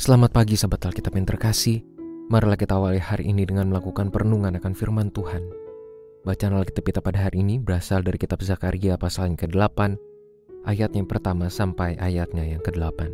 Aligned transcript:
Selamat 0.00 0.32
pagi 0.32 0.56
sahabat 0.56 0.80
Alkitab 0.88 1.12
yang 1.12 1.28
terkasih. 1.28 1.84
Marilah 2.32 2.56
kita 2.56 2.72
awali 2.80 2.96
hari 2.96 3.28
ini 3.28 3.44
dengan 3.44 3.68
melakukan 3.68 4.08
perenungan 4.08 4.56
akan 4.56 4.72
firman 4.72 5.12
Tuhan. 5.12 5.44
Bacaan 6.24 6.56
Alkitab 6.56 6.88
kita 6.88 7.00
pada 7.04 7.28
hari 7.28 7.44
ini 7.44 7.60
berasal 7.60 8.00
dari 8.00 8.16
kitab 8.16 8.40
Zakaria 8.40 8.96
pasal 8.96 9.28
yang 9.28 9.36
ke-8, 9.36 10.00
ayat 10.64 10.96
yang 10.96 11.04
pertama 11.04 11.52
sampai 11.52 12.00
ayatnya 12.00 12.48
yang 12.48 12.64
ke-8. 12.64 13.12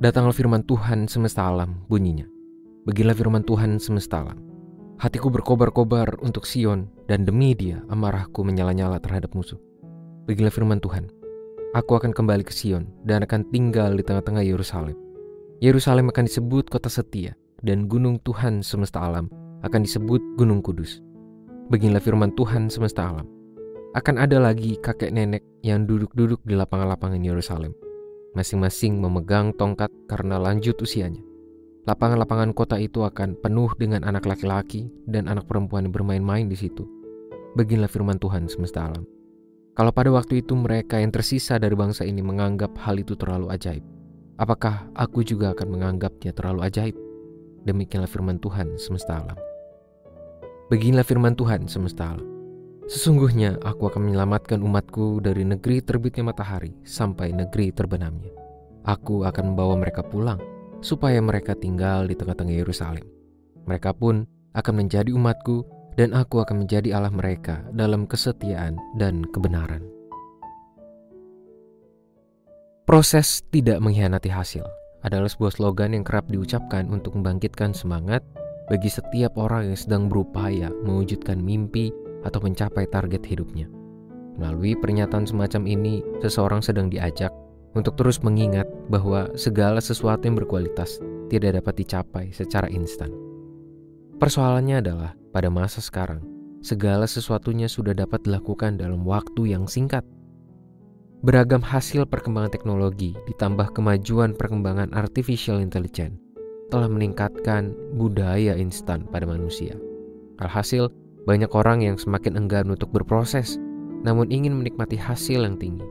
Datanglah 0.00 0.32
firman 0.32 0.64
Tuhan 0.64 1.04
semesta 1.04 1.44
alam 1.44 1.84
bunyinya. 1.84 2.24
Beginilah 2.88 3.12
firman 3.12 3.44
Tuhan 3.44 3.76
semesta 3.76 4.24
alam. 4.24 4.40
Hatiku 4.96 5.28
berkobar-kobar 5.28 6.24
untuk 6.24 6.48
Sion 6.48 6.88
dan 7.04 7.28
demi 7.28 7.52
dia 7.52 7.84
amarahku 7.92 8.48
menyala-nyala 8.48 8.96
terhadap 8.96 9.36
musuh. 9.36 9.60
Beginilah 10.24 10.56
firman 10.56 10.80
Tuhan. 10.80 11.19
Aku 11.70 11.94
akan 11.94 12.10
kembali 12.10 12.42
ke 12.42 12.50
Sion 12.50 12.90
dan 13.06 13.22
akan 13.22 13.46
tinggal 13.54 13.94
di 13.94 14.02
tengah-tengah 14.02 14.42
Yerusalem. 14.42 14.98
Yerusalem 15.62 16.10
akan 16.10 16.26
disebut 16.26 16.66
kota 16.66 16.90
setia 16.90 17.38
dan 17.62 17.86
gunung 17.86 18.18
Tuhan 18.26 18.58
semesta 18.58 18.98
alam 18.98 19.30
akan 19.62 19.86
disebut 19.86 20.18
gunung 20.34 20.66
kudus. 20.66 20.98
Beginilah 21.70 22.02
firman 22.02 22.34
Tuhan 22.34 22.66
semesta 22.74 23.06
alam. 23.06 23.22
Akan 23.94 24.18
ada 24.18 24.42
lagi 24.42 24.82
kakek 24.82 25.14
nenek 25.14 25.46
yang 25.62 25.86
duduk-duduk 25.86 26.42
di 26.42 26.58
lapangan-lapangan 26.58 27.22
Yerusalem. 27.22 27.70
Masing-masing 28.34 28.98
memegang 28.98 29.54
tongkat 29.54 29.94
karena 30.10 30.42
lanjut 30.42 30.74
usianya. 30.82 31.22
Lapangan-lapangan 31.86 32.50
kota 32.50 32.82
itu 32.82 33.06
akan 33.06 33.38
penuh 33.38 33.70
dengan 33.78 34.02
anak 34.02 34.26
laki-laki 34.26 34.90
dan 35.06 35.30
anak 35.30 35.46
perempuan 35.46 35.86
yang 35.86 35.94
bermain-main 35.94 36.50
di 36.50 36.58
situ. 36.58 36.82
Beginilah 37.54 37.86
firman 37.86 38.18
Tuhan 38.18 38.50
semesta 38.50 38.90
alam. 38.90 39.19
Kalau 39.80 39.96
pada 39.96 40.12
waktu 40.12 40.44
itu 40.44 40.52
mereka 40.52 41.00
yang 41.00 41.08
tersisa 41.08 41.56
dari 41.56 41.72
bangsa 41.72 42.04
ini 42.04 42.20
menganggap 42.20 42.76
hal 42.84 43.00
itu 43.00 43.16
terlalu 43.16 43.48
ajaib, 43.48 43.80
apakah 44.36 44.84
aku 44.92 45.24
juga 45.24 45.56
akan 45.56 45.72
menganggapnya 45.72 46.36
terlalu 46.36 46.68
ajaib? 46.68 46.92
Demikianlah 47.64 48.12
firman 48.12 48.36
Tuhan 48.44 48.76
semesta 48.76 49.24
alam. 49.24 49.40
Beginilah 50.68 51.00
firman 51.00 51.32
Tuhan 51.32 51.64
semesta 51.64 52.12
alam. 52.12 52.28
Sesungguhnya 52.92 53.56
aku 53.64 53.88
akan 53.88 54.04
menyelamatkan 54.04 54.60
umatku 54.60 55.24
dari 55.24 55.48
negeri 55.48 55.80
terbitnya 55.80 56.28
matahari 56.28 56.76
sampai 56.84 57.32
negeri 57.32 57.72
terbenamnya. 57.72 58.36
Aku 58.84 59.24
akan 59.24 59.56
membawa 59.56 59.80
mereka 59.80 60.04
pulang 60.04 60.44
supaya 60.84 61.24
mereka 61.24 61.56
tinggal 61.56 62.04
di 62.04 62.12
tengah-tengah 62.20 62.52
Yerusalem. 62.52 63.08
Mereka 63.64 63.96
pun 63.96 64.28
akan 64.52 64.74
menjadi 64.76 65.08
umatku 65.16 65.64
dan 65.94 66.14
aku 66.14 66.42
akan 66.42 66.66
menjadi 66.66 66.94
Allah 66.94 67.14
mereka 67.14 67.62
dalam 67.74 68.06
kesetiaan 68.06 68.78
dan 68.98 69.26
kebenaran. 69.30 69.82
Proses 72.90 73.46
tidak 73.54 73.78
mengkhianati 73.78 74.30
hasil 74.30 74.66
adalah 75.06 75.30
sebuah 75.30 75.54
slogan 75.54 75.94
yang 75.94 76.02
kerap 76.02 76.26
diucapkan 76.26 76.90
untuk 76.90 77.14
membangkitkan 77.14 77.70
semangat 77.70 78.20
bagi 78.66 78.90
setiap 78.90 79.38
orang 79.38 79.70
yang 79.70 79.78
sedang 79.78 80.06
berupaya 80.06 80.70
mewujudkan 80.82 81.38
mimpi 81.38 81.94
atau 82.26 82.42
mencapai 82.42 82.90
target 82.90 83.22
hidupnya. 83.26 83.70
Melalui 84.38 84.74
pernyataan 84.78 85.26
semacam 85.28 85.68
ini, 85.68 86.02
seseorang 86.24 86.64
sedang 86.64 86.88
diajak 86.88 87.30
untuk 87.74 87.94
terus 87.94 88.18
mengingat 88.22 88.66
bahwa 88.90 89.30
segala 89.38 89.78
sesuatu 89.78 90.26
yang 90.26 90.34
berkualitas 90.34 90.98
tidak 91.30 91.62
dapat 91.62 91.74
dicapai 91.86 92.34
secara 92.34 92.66
instan. 92.66 93.29
Persoalannya 94.20 94.84
adalah 94.84 95.16
pada 95.32 95.48
masa 95.48 95.80
sekarang, 95.80 96.20
segala 96.60 97.08
sesuatunya 97.08 97.72
sudah 97.72 97.96
dapat 97.96 98.20
dilakukan 98.28 98.76
dalam 98.76 99.00
waktu 99.08 99.56
yang 99.56 99.64
singkat. 99.64 100.04
Beragam 101.24 101.64
hasil 101.64 102.04
perkembangan 102.04 102.52
teknologi 102.52 103.16
ditambah 103.24 103.72
kemajuan 103.72 104.36
perkembangan 104.36 104.92
artificial 104.92 105.56
intelligence 105.56 106.20
telah 106.68 106.84
meningkatkan 106.84 107.72
budaya 107.96 108.60
instan 108.60 109.08
pada 109.08 109.24
manusia. 109.24 109.72
Alhasil, 110.36 110.92
banyak 111.24 111.48
orang 111.56 111.80
yang 111.80 111.96
semakin 111.96 112.36
enggan 112.36 112.68
untuk 112.68 112.92
berproses, 112.92 113.56
namun 114.04 114.28
ingin 114.28 114.52
menikmati 114.52 115.00
hasil 115.00 115.48
yang 115.48 115.56
tinggi. 115.56 115.88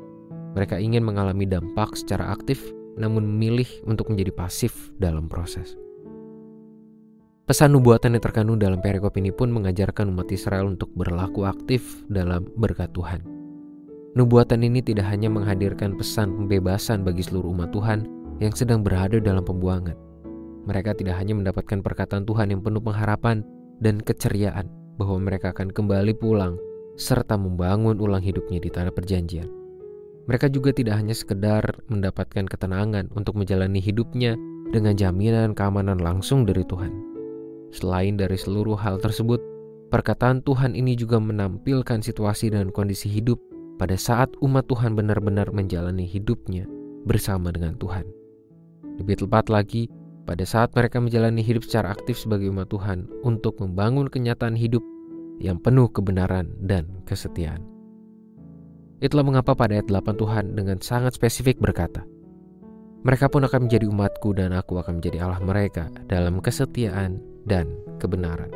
Mereka 0.53 0.78
ingin 0.78 1.01
mengalami 1.01 1.50
dampak 1.50 1.97
secara 1.97 2.29
aktif, 2.29 2.62
namun 2.94 3.25
memilih 3.25 3.69
untuk 3.89 4.13
menjadi 4.13 4.38
pasif 4.38 4.94
dalam 5.01 5.25
proses. 5.25 5.73
Pesan 7.49 7.73
nubuatan 7.73 8.13
yang 8.13 8.21
terkandung 8.21 8.61
dalam 8.61 8.77
perikop 8.77 9.17
ini 9.17 9.33
pun 9.33 9.49
mengajarkan 9.49 10.13
umat 10.13 10.29
Israel 10.29 10.69
untuk 10.69 10.93
berlaku 10.93 11.49
aktif 11.49 11.81
dalam 12.05 12.45
berkat 12.53 12.93
Tuhan. 12.93 13.25
Nubuatan 14.13 14.61
ini 14.61 14.85
tidak 14.85 15.09
hanya 15.09 15.33
menghadirkan 15.33 15.97
pesan 15.97 16.29
pembebasan 16.38 17.01
bagi 17.01 17.25
seluruh 17.25 17.49
umat 17.49 17.73
Tuhan 17.73 18.05
yang 18.38 18.53
sedang 18.53 18.85
berada 18.85 19.17
dalam 19.17 19.41
pembuangan. 19.41 19.97
Mereka 20.69 20.93
tidak 21.01 21.17
hanya 21.17 21.33
mendapatkan 21.41 21.81
perkataan 21.81 22.29
Tuhan 22.29 22.53
yang 22.53 22.61
penuh 22.61 22.85
pengharapan 22.85 23.41
dan 23.81 23.97
keceriaan 23.97 24.69
bahwa 25.01 25.17
mereka 25.17 25.49
akan 25.49 25.73
kembali 25.73 26.21
pulang 26.21 26.53
serta 27.01 27.33
membangun 27.33 27.97
ulang 27.97 28.21
hidupnya 28.21 28.61
di 28.61 28.69
tanah 28.69 28.93
perjanjian. 28.93 29.49
Mereka 30.29 30.53
juga 30.53 30.69
tidak 30.69 31.01
hanya 31.01 31.17
sekedar 31.17 31.65
mendapatkan 31.89 32.45
ketenangan 32.45 33.09
untuk 33.17 33.33
menjalani 33.41 33.81
hidupnya 33.81 34.38
dengan 34.69 34.93
jaminan 34.93 35.57
keamanan 35.57 35.97
langsung 35.97 36.45
dari 36.45 36.61
Tuhan, 36.61 37.08
Selain 37.69 38.18
dari 38.18 38.38
seluruh 38.38 38.78
hal 38.78 38.97
tersebut, 38.97 39.38
perkataan 39.94 40.41
Tuhan 40.41 40.74
ini 40.74 40.97
juga 40.97 41.22
menampilkan 41.22 42.02
situasi 42.02 42.50
dan 42.50 42.74
kondisi 42.74 43.09
hidup 43.09 43.38
pada 43.78 43.96
saat 43.96 44.34
umat 44.41 44.66
Tuhan 44.68 44.97
benar-benar 44.97 45.53
menjalani 45.53 46.03
hidupnya 46.03 46.66
bersama 47.06 47.53
dengan 47.53 47.78
Tuhan. 47.78 48.03
Lebih 49.00 49.25
tepat 49.25 49.47
lagi, 49.47 49.88
pada 50.28 50.46
saat 50.46 50.75
mereka 50.75 51.02
menjalani 51.02 51.41
hidup 51.41 51.66
secara 51.66 51.96
aktif 51.96 52.19
sebagai 52.19 52.52
umat 52.53 52.69
Tuhan 52.69 53.09
untuk 53.25 53.57
membangun 53.57 54.12
kenyataan 54.12 54.53
hidup 54.53 54.84
yang 55.40 55.57
penuh 55.57 55.88
kebenaran 55.90 56.51
dan 56.59 56.86
kesetiaan. 57.07 57.63
Itulah 59.00 59.24
mengapa 59.24 59.56
pada 59.56 59.80
ayat 59.80 59.88
8 59.88 60.19
Tuhan 60.19 60.45
dengan 60.60 60.77
sangat 60.83 61.15
spesifik 61.15 61.63
berkata, 61.63 62.04
Mereka 63.07 63.31
pun 63.31 63.48
akan 63.48 63.72
menjadi 63.72 63.88
umatku 63.88 64.36
dan 64.36 64.51
aku 64.51 64.75
akan 64.75 65.00
menjadi 65.00 65.24
Allah 65.24 65.39
mereka 65.39 65.88
dalam 66.12 66.44
kesetiaan 66.44 67.24
dan 67.45 67.69
kebenaran. 68.01 68.50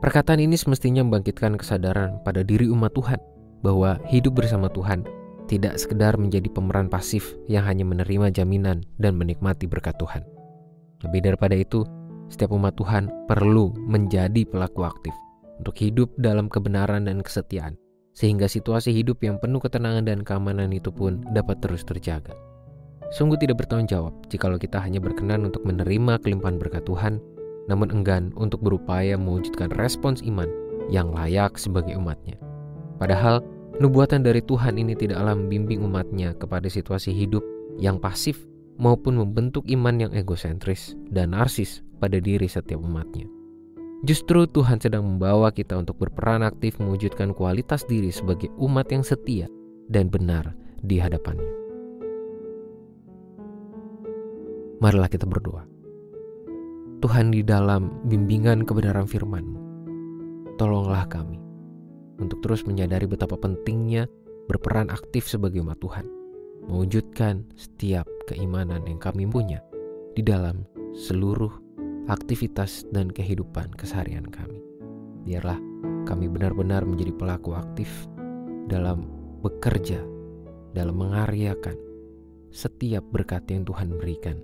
Perkataan 0.00 0.40
ini 0.40 0.56
semestinya 0.56 1.04
membangkitkan 1.04 1.60
kesadaran 1.60 2.24
pada 2.24 2.40
diri 2.40 2.72
umat 2.72 2.96
Tuhan 2.96 3.20
bahwa 3.60 4.00
hidup 4.08 4.40
bersama 4.40 4.72
Tuhan 4.72 5.04
tidak 5.44 5.76
sekedar 5.76 6.16
menjadi 6.16 6.48
pemeran 6.48 6.88
pasif 6.88 7.36
yang 7.50 7.68
hanya 7.68 7.84
menerima 7.84 8.32
jaminan 8.32 8.80
dan 8.96 9.12
menikmati 9.20 9.68
berkat 9.68 9.98
Tuhan. 10.00 10.24
Lebih 11.04 11.20
daripada 11.32 11.52
itu, 11.52 11.84
setiap 12.32 12.56
umat 12.56 12.80
Tuhan 12.80 13.12
perlu 13.28 13.76
menjadi 13.76 14.46
pelaku 14.48 14.88
aktif 14.88 15.12
untuk 15.60 15.76
hidup 15.76 16.08
dalam 16.16 16.48
kebenaran 16.48 17.04
dan 17.04 17.20
kesetiaan, 17.20 17.76
sehingga 18.16 18.48
situasi 18.48 18.96
hidup 18.96 19.20
yang 19.20 19.36
penuh 19.36 19.60
ketenangan 19.60 20.08
dan 20.08 20.24
keamanan 20.24 20.72
itu 20.72 20.88
pun 20.88 21.20
dapat 21.36 21.60
terus 21.60 21.84
terjaga. 21.84 22.32
Sungguh 23.10 23.38
tidak 23.42 23.66
bertanggung 23.66 23.90
jawab 23.90 24.14
jikalau 24.30 24.54
kita 24.54 24.78
hanya 24.78 25.02
berkenan 25.02 25.42
untuk 25.42 25.66
menerima 25.66 26.22
kelimpahan 26.22 26.62
berkat 26.62 26.86
Tuhan, 26.86 27.18
namun 27.66 27.90
enggan 27.90 28.30
untuk 28.38 28.62
berupaya 28.62 29.18
mewujudkan 29.18 29.74
respons 29.74 30.22
iman 30.22 30.46
yang 30.94 31.10
layak 31.10 31.58
sebagai 31.58 31.98
umatnya. 31.98 32.38
Padahal, 33.02 33.42
nubuatan 33.82 34.22
dari 34.22 34.38
Tuhan 34.46 34.78
ini 34.78 34.94
tidaklah 34.94 35.34
membimbing 35.34 35.82
umatnya 35.82 36.38
kepada 36.38 36.70
situasi 36.70 37.10
hidup 37.10 37.42
yang 37.82 37.98
pasif 37.98 38.46
maupun 38.78 39.18
membentuk 39.18 39.66
iman 39.66 40.06
yang 40.06 40.12
egosentris 40.14 40.94
dan 41.10 41.34
narsis 41.34 41.82
pada 41.98 42.22
diri 42.22 42.46
setiap 42.46 42.78
umatnya. 42.78 43.26
Justru 44.00 44.48
Tuhan 44.48 44.80
sedang 44.80 45.04
membawa 45.04 45.52
kita 45.52 45.76
untuk 45.76 46.00
berperan 46.00 46.40
aktif 46.40 46.80
mewujudkan 46.80 47.36
kualitas 47.36 47.84
diri 47.84 48.08
sebagai 48.08 48.48
umat 48.56 48.88
yang 48.88 49.04
setia 49.04 49.44
dan 49.92 50.08
benar 50.08 50.56
di 50.80 50.96
hadapannya. 50.96 51.59
Marilah 54.80 55.12
kita 55.12 55.28
berdoa. 55.28 55.68
Tuhan 57.04 57.36
di 57.36 57.44
dalam 57.44 58.00
bimbingan 58.08 58.64
kebenaran 58.64 59.04
firman-Mu, 59.04 59.60
tolonglah 60.56 61.04
kami 61.04 61.36
untuk 62.16 62.40
terus 62.40 62.64
menyadari 62.64 63.04
betapa 63.04 63.36
pentingnya 63.36 64.08
berperan 64.48 64.88
aktif 64.88 65.28
sebagai 65.28 65.60
umat 65.60 65.76
Tuhan, 65.84 66.08
mewujudkan 66.64 67.44
setiap 67.60 68.08
keimanan 68.24 68.80
yang 68.88 68.96
kami 68.96 69.28
punya 69.28 69.60
di 70.16 70.24
dalam 70.24 70.64
seluruh 70.96 71.52
aktivitas 72.08 72.88
dan 72.88 73.12
kehidupan 73.12 73.76
keseharian 73.76 74.24
kami. 74.32 74.64
Biarlah 75.28 75.60
kami 76.08 76.32
benar-benar 76.32 76.88
menjadi 76.88 77.12
pelaku 77.20 77.52
aktif 77.52 78.08
dalam 78.64 79.04
bekerja, 79.44 80.00
dalam 80.72 80.96
mengaryakan 80.96 81.76
setiap 82.48 83.04
berkat 83.12 83.44
yang 83.52 83.68
Tuhan 83.68 83.92
berikan 84.00 84.40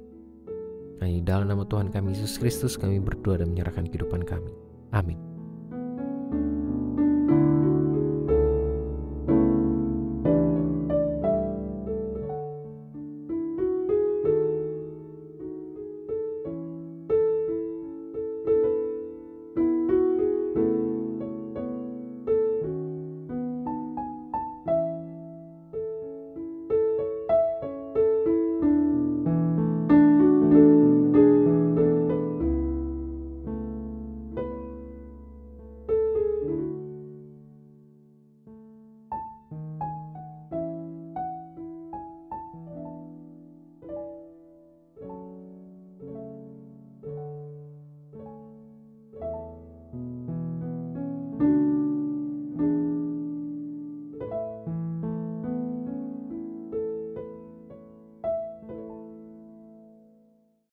hanya 1.04 1.20
dalam 1.25 1.52
nama 1.52 1.64
Tuhan 1.69 1.93
kami 1.93 2.16
Yesus 2.16 2.40
Kristus 2.40 2.81
kami 2.81 3.02
berdoa 3.02 3.44
dan 3.44 3.52
menyerahkan 3.52 3.88
kehidupan 3.90 4.25
kami. 4.25 4.52
Amin. 4.96 5.35